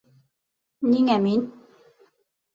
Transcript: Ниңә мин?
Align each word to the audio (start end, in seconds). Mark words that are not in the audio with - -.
Ниңә 0.93 1.19
мин? 1.27 1.45